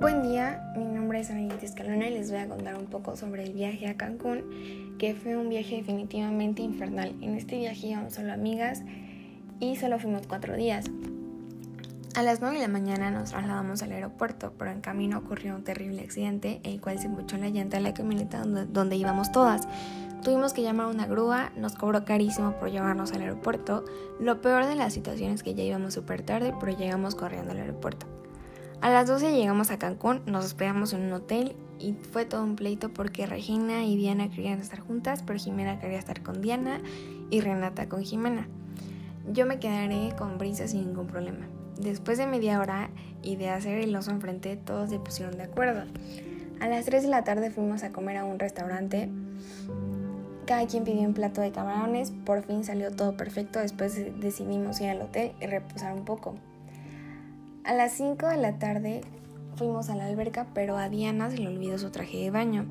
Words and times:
Buen 0.00 0.22
día, 0.22 0.72
mi 0.78 0.86
nombre 0.86 1.20
es 1.20 1.30
Anita 1.30 1.56
Escalona 1.62 2.08
y 2.08 2.14
les 2.14 2.30
voy 2.30 2.40
a 2.40 2.48
contar 2.48 2.74
un 2.74 2.86
poco 2.86 3.16
sobre 3.16 3.42
el 3.42 3.52
viaje 3.52 3.86
a 3.86 3.98
Cancún, 3.98 4.96
que 4.98 5.14
fue 5.14 5.36
un 5.36 5.50
viaje 5.50 5.76
definitivamente 5.76 6.62
infernal. 6.62 7.14
En 7.20 7.34
este 7.34 7.58
viaje 7.58 7.88
íbamos 7.88 8.14
solo 8.14 8.32
amigas 8.32 8.82
y 9.58 9.76
solo 9.76 9.98
fuimos 9.98 10.26
cuatro 10.26 10.56
días. 10.56 10.86
A 12.14 12.22
las 12.22 12.40
9 12.40 12.56
de 12.56 12.62
la 12.62 12.68
mañana 12.68 13.10
nos 13.10 13.28
trasladamos 13.28 13.82
al 13.82 13.92
aeropuerto, 13.92 14.54
pero 14.56 14.70
en 14.70 14.80
camino 14.80 15.18
ocurrió 15.18 15.54
un 15.54 15.64
terrible 15.64 16.00
accidente, 16.00 16.62
el 16.64 16.80
cual 16.80 16.98
se 16.98 17.04
embuchó 17.04 17.36
la 17.36 17.50
llanta 17.50 17.76
de 17.76 17.82
la 17.82 17.92
camioneta 17.92 18.38
donde, 18.38 18.64
donde 18.64 18.96
íbamos 18.96 19.30
todas. 19.32 19.68
Tuvimos 20.24 20.54
que 20.54 20.62
llamar 20.62 20.86
a 20.86 20.90
una 20.92 21.04
grúa, 21.04 21.52
nos 21.58 21.74
cobró 21.74 22.06
carísimo 22.06 22.52
por 22.52 22.70
llevarnos 22.70 23.12
al 23.12 23.20
aeropuerto. 23.20 23.84
Lo 24.18 24.40
peor 24.40 24.64
de 24.64 24.76
la 24.76 24.88
situación 24.88 25.32
es 25.32 25.42
que 25.42 25.52
ya 25.52 25.62
íbamos 25.62 25.92
súper 25.92 26.22
tarde, 26.22 26.54
pero 26.58 26.74
llegamos 26.74 27.14
corriendo 27.14 27.50
al 27.50 27.58
aeropuerto. 27.58 28.06
A 28.80 28.88
las 28.88 29.06
12 29.06 29.32
llegamos 29.32 29.70
a 29.70 29.78
Cancún, 29.78 30.22
nos 30.24 30.46
hospedamos 30.46 30.94
en 30.94 31.02
un 31.02 31.12
hotel 31.12 31.54
y 31.78 31.92
fue 31.92 32.24
todo 32.24 32.42
un 32.42 32.56
pleito 32.56 32.88
porque 32.88 33.26
Regina 33.26 33.84
y 33.84 33.94
Diana 33.94 34.30
querían 34.30 34.58
estar 34.58 34.80
juntas, 34.80 35.22
pero 35.22 35.38
Jimena 35.38 35.78
quería 35.78 35.98
estar 35.98 36.22
con 36.22 36.40
Diana 36.40 36.80
y 37.28 37.42
Renata 37.42 37.90
con 37.90 38.02
Jimena. 38.02 38.48
Yo 39.30 39.44
me 39.44 39.58
quedaré 39.58 40.16
con 40.16 40.38
Brisa 40.38 40.66
sin 40.66 40.86
ningún 40.86 41.08
problema. 41.08 41.46
Después 41.78 42.16
de 42.16 42.26
media 42.26 42.58
hora 42.58 42.88
y 43.22 43.36
de 43.36 43.50
hacer 43.50 43.78
el 43.78 43.94
oso 43.94 44.12
enfrente, 44.12 44.56
todos 44.56 44.88
se 44.88 44.98
pusieron 44.98 45.36
de 45.36 45.42
acuerdo. 45.42 45.82
A 46.60 46.66
las 46.66 46.86
3 46.86 47.02
de 47.02 47.08
la 47.08 47.22
tarde 47.22 47.50
fuimos 47.50 47.82
a 47.82 47.92
comer 47.92 48.16
a 48.16 48.24
un 48.24 48.38
restaurante. 48.38 49.10
Cada 50.46 50.66
quien 50.66 50.84
pidió 50.84 51.02
un 51.02 51.12
plato 51.12 51.42
de 51.42 51.52
camarones. 51.52 52.12
Por 52.24 52.42
fin 52.44 52.64
salió 52.64 52.90
todo 52.90 53.14
perfecto. 53.14 53.58
Después 53.58 53.94
decidimos 54.20 54.80
ir 54.80 54.88
al 54.88 55.02
hotel 55.02 55.32
y 55.40 55.46
reposar 55.46 55.92
un 55.92 56.06
poco. 56.06 56.34
A 57.62 57.74
las 57.74 57.92
5 57.92 58.26
de 58.26 58.38
la 58.38 58.58
tarde 58.58 59.02
fuimos 59.56 59.90
a 59.90 59.94
la 59.94 60.06
alberca, 60.06 60.46
pero 60.54 60.78
a 60.78 60.88
Diana 60.88 61.30
se 61.30 61.36
le 61.36 61.48
olvidó 61.48 61.78
su 61.78 61.90
traje 61.90 62.16
de 62.16 62.30
baño. 62.30 62.64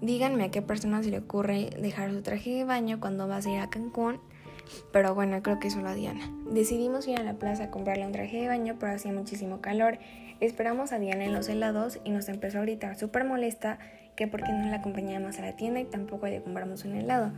Díganme 0.00 0.44
a 0.44 0.50
qué 0.50 0.62
persona 0.62 1.02
se 1.02 1.10
le 1.10 1.18
ocurre 1.18 1.68
dejar 1.78 2.10
su 2.10 2.22
traje 2.22 2.50
de 2.50 2.64
baño 2.64 2.98
cuando 2.98 3.28
vas 3.28 3.44
a 3.44 3.50
ir 3.50 3.60
a 3.60 3.68
Cancún, 3.68 4.18
pero 4.90 5.14
bueno, 5.14 5.42
creo 5.42 5.60
que 5.60 5.70
solo 5.70 5.90
a 5.90 5.94
Diana. 5.94 6.32
Decidimos 6.50 7.06
ir 7.08 7.18
a 7.18 7.22
la 7.22 7.34
plaza 7.34 7.64
a 7.64 7.70
comprarle 7.70 8.06
un 8.06 8.12
traje 8.12 8.40
de 8.40 8.48
baño, 8.48 8.76
pero 8.80 8.92
hacía 8.92 9.12
muchísimo 9.12 9.60
calor. 9.60 9.98
Esperamos 10.40 10.92
a 10.92 10.98
Diana 10.98 11.26
en 11.26 11.34
los 11.34 11.48
helados 11.50 12.00
y 12.02 12.10
nos 12.10 12.30
empezó 12.30 12.58
a 12.58 12.62
gritar 12.62 12.96
súper 12.96 13.24
molesta 13.24 13.78
que 14.16 14.26
por 14.26 14.42
qué 14.42 14.52
no 14.52 14.66
la 14.70 14.76
acompañábamos 14.76 15.38
a 15.38 15.42
la 15.42 15.56
tienda 15.56 15.78
y 15.78 15.84
tampoco 15.84 16.26
le 16.26 16.40
compramos 16.40 16.86
un 16.86 16.94
helado. 16.94 17.32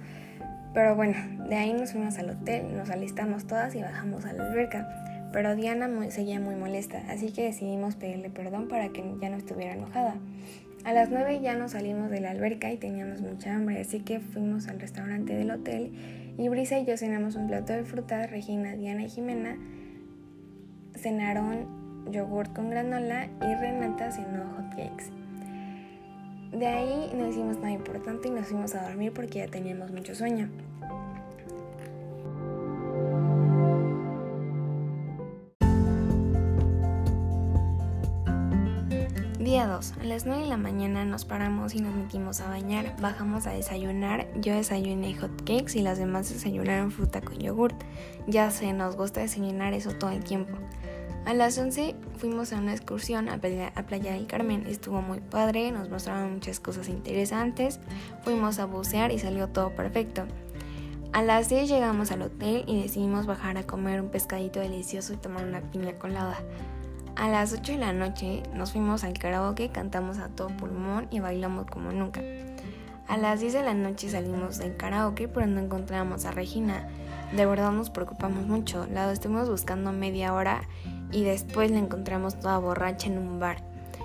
Pero 0.75 0.95
bueno, 0.95 1.17
de 1.49 1.57
ahí 1.57 1.73
nos 1.73 1.91
fuimos 1.91 2.17
al 2.19 2.31
hotel, 2.31 2.77
nos 2.77 2.89
alistamos 2.89 3.49
todas 3.49 3.75
y 3.75 3.83
bajamos 3.83 4.25
a 4.25 4.33
la 4.33 4.45
alberca 4.45 5.12
pero 5.33 5.57
Diana 5.57 5.89
seguía 6.11 6.41
muy 6.41 6.55
molesta, 6.55 7.03
así 7.09 7.33
que 7.33 7.45
decidimos 7.45 7.97
pedirle 7.97 8.31
perdón 8.31 8.69
para 8.69 8.91
que 8.91 9.03
ya 9.21 9.31
no 9.31 9.37
estuviera 9.37 9.75
enojada. 9.75 10.17
A 10.85 10.93
las 10.93 11.11
9 11.11 11.41
ya 11.41 11.55
nos 11.55 11.73
salimos 11.73 12.11
de 12.11 12.21
la 12.21 12.31
alberca 12.31 12.73
y 12.73 12.77
teníamos 12.77 13.21
mucha 13.21 13.55
hambre, 13.55 13.81
así 13.81 14.01
que 14.01 14.21
fuimos 14.21 14.69
al 14.69 14.81
restaurante 14.81 15.35
del 15.35 15.51
hotel 15.51 15.93
y 16.39 16.49
Brisa 16.49 16.79
y 16.79 16.85
yo 16.85 16.97
cenamos 16.97 17.37
un 17.37 17.47
plato 17.47 17.73
de 17.73 17.85
frutas, 17.85 18.31
Regina, 18.31 18.75
Diana 18.75 19.05
y 19.05 19.09
Jimena 19.09 19.57
cenaron 20.97 21.67
yogurt 22.11 22.53
con 22.53 22.71
granola 22.71 23.27
y 23.27 23.55
Renata 23.61 24.11
cenó 24.11 24.45
hot 24.57 24.71
cakes. 24.71 25.11
De 26.53 26.67
ahí 26.67 27.11
no 27.17 27.29
hicimos 27.29 27.57
nada 27.57 27.71
importante 27.71 28.29
y 28.29 28.31
nos 28.31 28.47
fuimos 28.47 28.75
a 28.75 28.83
dormir 28.83 29.13
porque 29.13 29.39
ya 29.39 29.47
teníamos 29.47 29.91
mucho 29.91 30.15
sueño. 30.15 30.49
Día 39.63 39.75
2. 39.75 39.95
A 40.01 40.05
las 40.07 40.27
9 40.27 40.43
de 40.43 40.49
la 40.49 40.57
mañana 40.57 41.05
nos 41.05 41.25
paramos 41.25 41.77
y 41.77 41.81
nos 41.81 41.95
metimos 41.95 42.41
a 42.41 42.49
bañar. 42.49 42.97
Bajamos 43.01 43.47
a 43.47 43.53
desayunar. 43.53 44.27
Yo 44.41 44.57
desayuné 44.57 45.15
hot 45.15 45.37
cakes 45.45 45.79
y 45.79 45.83
las 45.83 45.99
demás 45.99 46.29
desayunaron 46.29 46.91
fruta 46.91 47.21
con 47.21 47.39
yogurt. 47.39 47.77
Ya 48.27 48.51
sé, 48.51 48.73
nos 48.73 48.97
gusta 48.97 49.21
desayunar 49.21 49.73
eso 49.73 49.93
todo 49.93 50.11
el 50.11 50.25
tiempo. 50.25 50.59
A 51.27 51.33
las 51.35 51.57
11 51.59 51.95
fuimos 52.17 52.53
a 52.53 52.59
una 52.59 52.73
excursión 52.73 53.29
a 53.29 53.39
Playa, 53.39 53.73
a 53.77 53.85
Playa 53.85 54.15
del 54.15 54.27
Carmen. 54.27 54.67
Estuvo 54.67 55.01
muy 55.01 55.21
padre, 55.21 55.71
nos 55.71 55.89
mostraron 55.89 56.33
muchas 56.33 56.59
cosas 56.59 56.89
interesantes. 56.89 57.79
Fuimos 58.25 58.59
a 58.59 58.65
bucear 58.65 59.13
y 59.13 59.21
salió 59.21 59.47
todo 59.47 59.77
perfecto. 59.77 60.25
A 61.13 61.23
las 61.23 61.49
10 61.49 61.69
llegamos 61.69 62.11
al 62.11 62.23
hotel 62.23 62.65
y 62.67 62.83
decidimos 62.83 63.27
bajar 63.27 63.57
a 63.59 63.63
comer 63.63 64.01
un 64.01 64.09
pescadito 64.09 64.59
delicioso 64.59 65.13
y 65.13 65.19
tomar 65.19 65.45
una 65.45 65.61
piña 65.61 65.93
colada. 66.01 66.39
A 67.15 67.29
las 67.29 67.53
8 67.53 67.73
de 67.73 67.79
la 67.79 67.93
noche 67.93 68.43
nos 68.55 68.73
fuimos 68.73 69.05
al 69.05 69.13
karaoke, 69.13 69.69
cantamos 69.69 70.19
a 70.19 70.29
todo 70.29 70.49
pulmón 70.49 71.09
y 71.11 71.21
bailamos 71.21 71.67
como 71.67 71.93
nunca. 71.93 72.23
A 73.07 73.19
las 73.19 73.41
10 73.41 73.53
de 73.53 73.63
la 73.63 73.75
noche 73.75 74.09
salimos 74.09 74.57
del 74.57 74.79
karaoke 74.79 75.29
pero 75.29 75.47
no 75.47 75.61
encontramos 75.61 76.25
a 76.25 76.31
Regina. 76.31 76.89
De 77.37 77.45
verdad 77.45 77.71
nos 77.71 77.91
preocupamos 77.91 78.47
mucho. 78.47 78.87
La 78.87 79.13
estuvimos 79.13 79.51
buscando 79.51 79.93
media 79.93 80.33
hora 80.33 80.63
y 81.13 81.23
después 81.23 81.71
la 81.71 81.81
encontramos 81.81 82.41
toda 82.41 82.59
borracha 82.59 83.09
en 83.09 83.19
un 83.19 83.39
bar. 83.39 83.59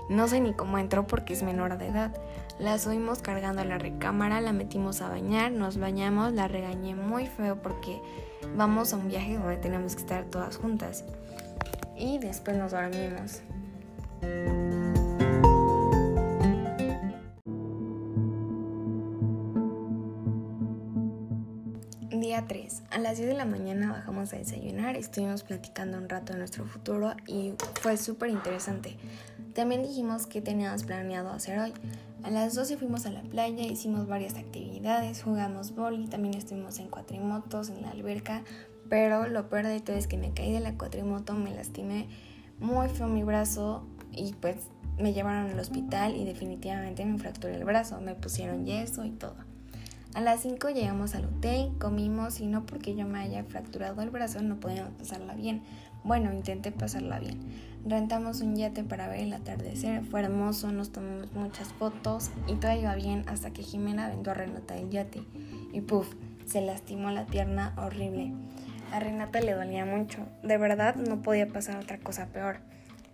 No 0.09 0.27
sé 0.27 0.41
ni 0.41 0.53
cómo 0.53 0.77
entró 0.77 1.07
porque 1.07 1.33
es 1.33 1.43
menor 1.43 1.77
de 1.77 1.87
edad. 1.87 2.13
La 2.59 2.77
subimos 2.77 3.21
cargando 3.21 3.61
a 3.61 3.65
la 3.65 3.77
recámara, 3.77 4.41
la 4.41 4.51
metimos 4.51 5.01
a 5.01 5.07
bañar, 5.07 5.51
nos 5.53 5.77
bañamos, 5.77 6.33
la 6.33 6.49
regañé 6.49 6.93
muy 6.93 7.25
feo 7.25 7.55
porque 7.61 8.01
vamos 8.57 8.91
a 8.91 8.97
un 8.97 9.07
viaje 9.07 9.37
donde 9.37 9.57
tenemos 9.57 9.95
que 9.95 10.01
estar 10.01 10.25
todas 10.25 10.57
juntas 10.57 11.05
y 11.97 12.19
después 12.19 12.57
nos 12.57 12.71
dormimos. 12.71 13.41
Día 22.09 22.45
3. 22.47 22.83
A 22.91 22.99
las 22.99 23.17
10 23.17 23.29
de 23.29 23.35
la 23.35 23.45
mañana 23.45 23.91
bajamos 23.91 24.33
a 24.33 24.37
desayunar, 24.37 24.95
estuvimos 24.95 25.43
platicando 25.43 25.97
un 25.97 26.09
rato 26.09 26.33
de 26.33 26.39
nuestro 26.39 26.65
futuro 26.65 27.13
y 27.25 27.53
fue 27.81 27.97
súper 27.97 28.29
interesante. 28.29 28.97
También 29.53 29.81
dijimos 29.83 30.27
que 30.27 30.41
teníamos 30.41 30.83
planeado 30.83 31.29
hacer 31.31 31.59
hoy. 31.59 31.73
A 32.23 32.29
las 32.29 32.55
12 32.55 32.77
fuimos 32.77 33.05
a 33.05 33.11
la 33.11 33.21
playa, 33.21 33.63
hicimos 33.63 34.07
varias 34.07 34.35
actividades, 34.35 35.23
jugamos 35.23 35.73
boli, 35.75 36.07
también 36.07 36.35
estuvimos 36.35 36.79
en 36.79 36.89
cuatrimotos, 36.89 37.69
en 37.69 37.81
la 37.81 37.91
alberca, 37.91 38.43
pero 38.89 39.27
lo 39.27 39.49
peor 39.49 39.67
de 39.67 39.79
todo 39.79 39.95
es 39.95 40.07
que 40.07 40.17
me 40.17 40.33
caí 40.33 40.51
de 40.51 40.59
la 40.59 40.73
cuatrimoto, 40.73 41.33
me 41.33 41.53
lastimé 41.53 42.07
muy 42.59 42.89
feo 42.89 43.07
mi 43.07 43.23
brazo 43.23 43.85
y 44.11 44.33
pues 44.33 44.55
me 44.97 45.13
llevaron 45.13 45.51
al 45.51 45.59
hospital 45.59 46.15
y 46.15 46.25
definitivamente 46.25 47.05
me 47.05 47.19
fracturé 47.19 47.55
el 47.55 47.65
brazo, 47.65 48.01
me 48.01 48.15
pusieron 48.15 48.65
yeso 48.65 49.05
y 49.05 49.11
todo. 49.11 49.35
A 50.13 50.21
las 50.21 50.41
5 50.41 50.69
llegamos 50.69 51.13
al 51.13 51.25
hotel, 51.25 51.71
comimos 51.77 52.39
y 52.39 52.47
no 52.47 52.65
porque 52.65 52.95
yo 52.95 53.05
me 53.05 53.19
haya 53.19 53.43
fracturado 53.43 54.01
el 54.01 54.09
brazo 54.09 54.41
no 54.41 54.59
podíamos 54.59 54.93
pasarla 54.93 55.35
bien. 55.35 55.61
Bueno, 56.03 56.33
intenté 56.33 56.71
pasarla 56.71 57.19
bien. 57.19 57.39
Rentamos 57.85 58.41
un 58.41 58.55
yate 58.55 58.83
para 58.83 59.07
ver 59.07 59.19
el 59.19 59.33
atardecer, 59.33 60.03
fue 60.05 60.21
hermoso, 60.21 60.71
nos 60.71 60.91
tomamos 60.91 61.31
muchas 61.33 61.67
fotos 61.73 62.31
y 62.47 62.55
todo 62.55 62.73
iba 62.73 62.95
bien 62.95 63.25
hasta 63.27 63.51
que 63.51 63.61
Jimena 63.61 64.07
vendió 64.07 64.31
a 64.31 64.35
Renata 64.35 64.75
el 64.77 64.89
yate 64.89 65.23
y 65.71 65.81
puff, 65.81 66.07
se 66.45 66.61
lastimó 66.61 67.11
la 67.11 67.25
pierna 67.27 67.73
horrible. 67.77 68.33
A 68.91 68.99
Renata 68.99 69.41
le 69.41 69.53
dolía 69.53 69.85
mucho, 69.85 70.19
de 70.43 70.57
verdad 70.57 70.95
no 70.95 71.21
podía 71.21 71.47
pasar 71.47 71.77
otra 71.77 71.97
cosa 71.97 72.27
peor. 72.27 72.57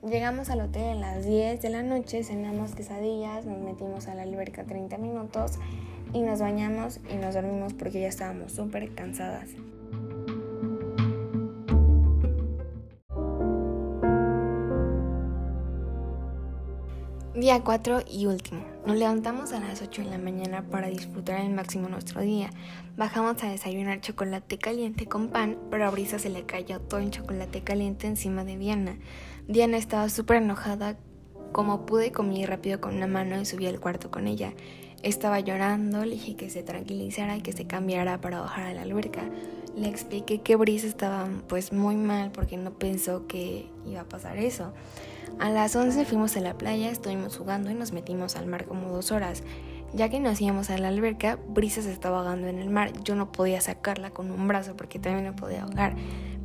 Llegamos 0.08 0.50
al 0.50 0.62
hotel 0.62 1.04
a 1.04 1.16
las 1.16 1.26
10 1.26 1.62
de 1.62 1.70
la 1.70 1.82
noche, 1.82 2.24
cenamos 2.24 2.76
quesadillas, 2.76 3.46
nos 3.46 3.60
metimos 3.60 4.08
a 4.08 4.16
la 4.16 4.24
alberca 4.24 4.66
30 4.66 4.98
minutos 4.98 5.60
y 6.14 6.22
nos 6.22 6.42
bañamos 6.42 7.00
y 7.10 7.16
nos 7.16 7.34
dormimos 7.34 7.74
porque 7.74 8.02
ya 8.02 8.08
estábamos 8.08 8.52
súper 8.52 8.94
cansadas. 8.94 9.50
Día 17.44 17.62
4 17.62 18.04
y 18.10 18.25
último. 18.25 18.63
Nos 18.86 18.95
levantamos 18.95 19.51
a 19.51 19.60
las 19.60 19.81
8 19.81 20.04
de 20.04 20.10
la 20.10 20.18
mañana 20.18 20.63
para 20.63 20.88
disfrutar 20.88 21.42
al 21.42 21.50
máximo 21.50 21.90
nuestro 21.90 22.22
día. 22.22 22.50
Bajamos 22.95 23.44
a 23.44 23.50
desayunar 23.50 24.00
chocolate 24.00 24.57
caliente 24.57 25.07
con 25.07 25.28
pan, 25.28 25.57
pero 25.69 25.86
a 25.86 25.90
Brisa 25.90 26.19
se 26.19 26.30
le 26.30 26.45
cayó 26.45 26.80
todo 26.80 27.01
el 27.01 27.12
chocolate 27.12 27.62
caliente 27.62 28.07
encima 28.07 28.45
de 28.45 28.56
Diana. 28.56 28.98
Diana 29.45 29.75
estaba 29.75 30.07
súper 30.07 30.38
enojada. 30.38 30.95
Como 31.51 31.86
pude, 31.86 32.13
comí 32.13 32.45
rápido 32.45 32.80
con 32.80 32.95
una 32.95 33.07
mano 33.07 33.38
y 33.42 33.45
subí 33.45 33.68
al 33.68 33.81
cuarto 33.81 34.10
con 34.10 34.28
ella. 34.28 34.54
Estaba 35.01 35.42
llorando, 35.42 36.06
le 36.06 36.12
dije 36.12 36.38
que 36.38 36.50
se 36.50 36.63
tranquilizara 36.63 37.36
y 37.36 37.42
que 37.42 37.51
se 37.51 37.68
cambiara 37.68 38.22
para 38.22 38.40
bajar 38.40 38.68
a 38.68 38.74
la 38.74 38.84
alberca. 38.84 39.30
Le 39.75 39.90
expliqué 39.90 40.40
que 40.40 40.56
Brisa 40.56 40.88
estaba 40.88 41.28
pues 41.50 41.74
muy 41.74 41.98
mal 41.98 42.31
porque 42.31 42.56
no 42.56 42.72
pensó 42.72 43.28
que 43.28 43.68
iba 43.86 44.00
a 44.00 44.07
pasar 44.07 44.38
eso. 44.38 44.72
A 45.39 45.50
las 45.50 45.75
11 45.75 46.06
fuimos 46.06 46.38
a 46.38 46.41
la 46.41 46.57
playa, 46.57 46.89
estuvimos 46.89 47.38
jugando 47.38 47.69
y 47.69 47.74
nos 47.74 47.91
metimos 47.91 48.35
al 48.35 48.47
mar 48.47 48.65
como 48.65 48.89
dos 48.89 49.12
horas. 49.12 49.44
Ya 49.94 50.09
que 50.09 50.19
nos 50.19 50.41
íbamos 50.41 50.69
a 50.69 50.77
la 50.77 50.88
alberca, 50.88 51.38
Brisa 51.50 51.81
se 51.81 51.91
estaba 51.91 52.19
ahogando 52.19 52.47
en 52.47 52.59
el 52.59 52.69
mar. 52.69 52.94
Yo 53.03 53.15
no 53.15 53.31
podía 53.31 53.62
sacarla 53.62 54.09
con 54.09 54.31
un 54.31 54.47
brazo 54.47 54.75
porque 54.75 55.00
también 55.00 55.25
me 55.25 55.33
podía 55.33 55.63
ahogar. 55.63 55.95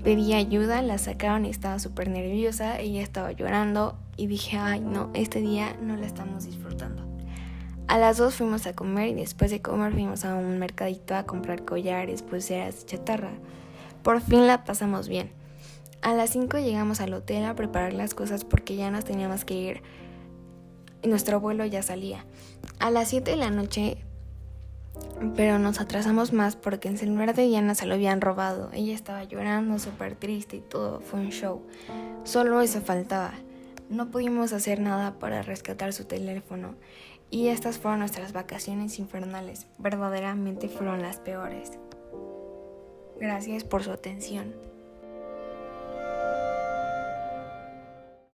pedí 0.02 0.34
ayuda, 0.34 0.82
la 0.82 0.98
sacaron 0.98 1.46
y 1.46 1.50
estaba 1.50 1.78
súper 1.78 2.08
nerviosa, 2.08 2.78
ella 2.78 3.02
estaba 3.02 3.32
llorando 3.32 3.96
y 4.16 4.26
dije, 4.26 4.56
ay 4.58 4.80
no, 4.80 5.10
este 5.14 5.40
día 5.40 5.76
no 5.80 5.96
la 5.96 6.06
estamos 6.06 6.44
disfrutando. 6.44 7.06
A 7.88 7.96
las 7.96 8.18
dos 8.18 8.34
fuimos 8.34 8.66
a 8.66 8.74
comer 8.74 9.08
y 9.08 9.14
después 9.14 9.50
de 9.50 9.62
comer 9.62 9.92
fuimos 9.92 10.24
a 10.24 10.34
un 10.34 10.58
mercadito 10.58 11.14
a 11.14 11.24
comprar 11.24 11.64
collares, 11.64 12.22
pulseras, 12.22 12.84
chatarra. 12.84 13.32
Por 14.02 14.20
fin 14.20 14.46
la 14.46 14.64
pasamos 14.64 15.08
bien. 15.08 15.37
A 16.00 16.14
las 16.14 16.30
5 16.30 16.58
llegamos 16.58 17.00
al 17.00 17.12
hotel 17.12 17.44
a 17.44 17.54
preparar 17.54 17.92
las 17.92 18.14
cosas 18.14 18.44
porque 18.44 18.76
ya 18.76 18.90
nos 18.90 19.04
teníamos 19.04 19.44
que 19.44 19.54
ir. 19.54 19.82
Nuestro 21.02 21.40
vuelo 21.40 21.64
ya 21.64 21.82
salía. 21.82 22.24
A 22.78 22.90
las 22.90 23.08
7 23.08 23.32
de 23.32 23.36
la 23.36 23.50
noche, 23.50 23.98
pero 25.36 25.58
nos 25.58 25.80
atrasamos 25.80 26.32
más 26.32 26.56
porque 26.56 26.88
el 26.88 26.98
celular 26.98 27.34
de 27.34 27.46
Diana 27.46 27.74
se 27.74 27.86
lo 27.86 27.94
habían 27.94 28.20
robado. 28.20 28.70
Ella 28.72 28.94
estaba 28.94 29.24
llorando, 29.24 29.78
súper 29.78 30.14
triste 30.14 30.56
y 30.56 30.60
todo. 30.60 31.00
Fue 31.00 31.20
un 31.20 31.30
show. 31.30 31.62
Solo 32.24 32.60
eso 32.60 32.80
faltaba. 32.80 33.32
No 33.88 34.10
pudimos 34.10 34.52
hacer 34.52 34.80
nada 34.80 35.18
para 35.18 35.42
rescatar 35.42 35.92
su 35.92 36.04
teléfono. 36.04 36.74
Y 37.30 37.48
estas 37.48 37.78
fueron 37.78 38.00
nuestras 38.00 38.32
vacaciones 38.32 38.98
infernales. 38.98 39.66
Verdaderamente 39.78 40.68
fueron 40.68 41.02
las 41.02 41.18
peores. 41.18 41.72
Gracias 43.18 43.64
por 43.64 43.82
su 43.82 43.90
atención. 43.90 44.54